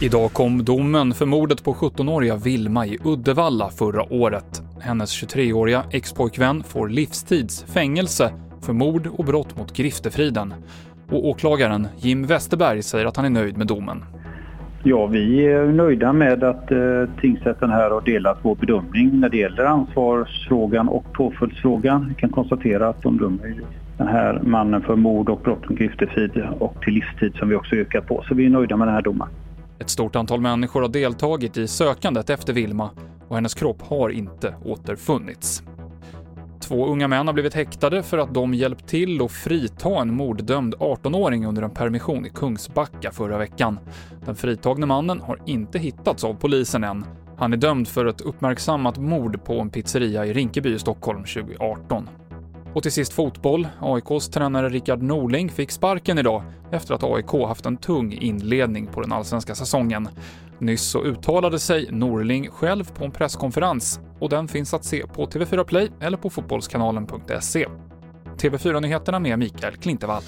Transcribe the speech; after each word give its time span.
Idag 0.00 0.32
kom 0.32 0.64
domen 0.64 1.14
för 1.14 1.26
mordet 1.26 1.64
på 1.64 1.72
17-åriga 1.72 2.36
Vilma 2.36 2.86
i 2.86 2.98
Uddevalla 3.04 3.68
förra 3.68 4.12
året. 4.12 4.62
Hennes 4.80 5.22
23-åriga 5.22 5.82
expojkvän 5.90 6.62
får 6.62 6.88
livstids 6.88 7.64
fängelse 7.64 8.32
för 8.60 8.72
mord 8.72 9.06
och 9.06 9.24
brott 9.24 9.56
mot 9.58 9.76
griftefriden. 9.76 10.54
Och 11.10 11.28
åklagaren 11.28 11.88
Jim 11.96 12.26
Westerberg 12.26 12.82
säger 12.82 13.06
att 13.06 13.16
han 13.16 13.24
är 13.24 13.30
nöjd 13.30 13.56
med 13.56 13.66
domen. 13.66 14.04
Ja, 14.82 15.06
vi 15.06 15.46
är 15.46 15.66
nöjda 15.66 16.12
med 16.12 16.44
att 16.44 16.70
eh, 16.70 16.78
tingsrätten 17.20 17.70
här 17.70 17.90
har 17.90 18.00
delat 18.00 18.38
vår 18.42 18.54
bedömning 18.54 19.20
när 19.20 19.28
det 19.28 19.36
gäller 19.36 19.64
ansvarsfrågan 19.64 20.88
och 20.88 21.12
påföljdsfrågan. 21.12 22.08
Vi 22.08 22.14
kan 22.14 22.30
konstatera 22.30 22.88
att 22.88 23.02
de 23.02 23.18
dömer 23.18 23.54
den 23.96 24.08
här 24.08 24.40
mannen 24.42 24.82
för 24.82 24.96
mord 24.96 25.28
och 25.28 25.40
brott 25.40 25.68
mot 25.68 25.78
griftefrid 25.78 26.42
och 26.58 26.82
till 26.84 26.94
livstid 26.94 27.34
som 27.34 27.48
vi 27.48 27.54
också 27.54 27.74
yrkat 27.74 28.06
på. 28.06 28.24
Så 28.28 28.34
vi 28.34 28.46
är 28.46 28.50
nöjda 28.50 28.76
med 28.76 28.88
den 28.88 28.94
här 28.94 29.02
domen. 29.02 29.28
Ett 29.80 29.90
stort 29.90 30.16
antal 30.16 30.40
människor 30.40 30.82
har 30.82 30.88
deltagit 30.88 31.56
i 31.56 31.68
sökandet 31.68 32.30
efter 32.30 32.52
Vilma 32.52 32.90
och 33.28 33.34
hennes 33.34 33.54
kropp 33.54 33.82
har 33.82 34.10
inte 34.10 34.54
återfunnits. 34.64 35.62
Två 36.60 36.86
unga 36.86 37.08
män 37.08 37.26
har 37.26 37.34
blivit 37.34 37.54
häktade 37.54 38.02
för 38.02 38.18
att 38.18 38.34
de 38.34 38.54
hjälpt 38.54 38.86
till 38.86 39.22
att 39.22 39.32
frita 39.32 40.00
en 40.00 40.14
morddömd 40.14 40.74
18-åring 40.74 41.46
under 41.46 41.62
en 41.62 41.70
permission 41.70 42.26
i 42.26 42.30
Kungsbacka 42.30 43.10
förra 43.10 43.38
veckan. 43.38 43.78
Den 44.24 44.36
fritagne 44.36 44.86
mannen 44.86 45.20
har 45.20 45.40
inte 45.46 45.78
hittats 45.78 46.24
av 46.24 46.34
polisen 46.34 46.84
än. 46.84 47.04
Han 47.36 47.52
är 47.52 47.56
dömd 47.56 47.88
för 47.88 48.06
ett 48.06 48.20
uppmärksammat 48.20 48.98
mord 48.98 49.44
på 49.44 49.60
en 49.60 49.70
pizzeria 49.70 50.26
i 50.26 50.32
Rinkeby 50.32 50.74
i 50.74 50.78
Stockholm 50.78 51.24
2018. 51.24 52.08
Och 52.78 52.82
till 52.82 52.92
sist 52.92 53.12
fotboll. 53.12 53.68
AIKs 53.80 54.28
tränare 54.28 54.68
Rickard 54.68 55.02
Norling 55.02 55.50
fick 55.50 55.70
sparken 55.70 56.18
idag 56.18 56.42
efter 56.72 56.94
att 56.94 57.04
AIK 57.04 57.30
haft 57.30 57.66
en 57.66 57.76
tung 57.76 58.12
inledning 58.12 58.86
på 58.86 59.00
den 59.00 59.12
allsvenska 59.12 59.54
säsongen. 59.54 60.08
Nyss 60.58 60.82
så 60.82 61.04
uttalade 61.04 61.58
sig 61.58 61.88
Norling 61.90 62.50
själv 62.50 62.92
på 62.94 63.04
en 63.04 63.10
presskonferens 63.10 64.00
och 64.20 64.28
den 64.28 64.48
finns 64.48 64.74
att 64.74 64.84
se 64.84 65.06
på 65.06 65.26
TV4 65.26 65.64
Play 65.64 65.90
eller 66.00 66.16
på 66.16 66.30
fotbollskanalen.se. 66.30 67.66
TV4-nyheterna 68.36 69.18
med 69.18 69.38
Mikael 69.38 69.76
Klintevall. 69.76 70.22